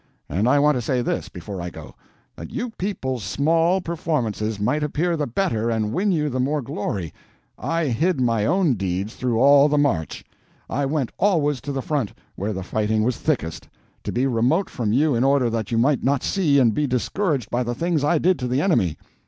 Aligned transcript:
And 0.27 0.49
I 0.49 0.57
want 0.57 0.75
to 0.77 0.81
say 0.81 1.03
this, 1.03 1.29
before 1.29 1.61
I 1.61 1.69
go. 1.69 1.93
That 2.35 2.49
you 2.49 2.71
people's 2.71 3.23
small 3.23 3.81
performances 3.81 4.59
might 4.59 4.81
appear 4.81 5.15
the 5.15 5.27
better 5.27 5.69
and 5.69 5.93
win 5.93 6.11
you 6.11 6.27
the 6.27 6.39
more 6.39 6.63
glory, 6.63 7.13
I 7.55 7.85
hid 7.85 8.19
my 8.19 8.43
own 8.47 8.73
deeds 8.73 9.15
through 9.15 9.39
all 9.39 9.69
the 9.69 9.77
march. 9.77 10.25
I 10.67 10.87
went 10.87 11.11
always 11.19 11.61
to 11.61 11.71
the 11.71 11.83
front, 11.83 12.13
where 12.35 12.51
the 12.51 12.63
fighting 12.63 13.03
was 13.03 13.17
thickest, 13.17 13.69
to 14.03 14.11
be 14.11 14.25
remote 14.25 14.71
from 14.71 14.91
you 14.91 15.13
in 15.13 15.23
order 15.23 15.51
that 15.51 15.71
you 15.71 15.77
might 15.77 16.03
not 16.03 16.23
see 16.23 16.57
and 16.57 16.73
be 16.73 16.87
discouraged 16.87 17.51
by 17.51 17.61
the 17.61 17.75
things 17.75 18.03
I 18.03 18.17
did 18.17 18.39
to 18.39 18.47
the 18.47 18.59
enemy. 18.59 18.97